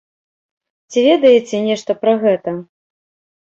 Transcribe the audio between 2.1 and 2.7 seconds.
гэта?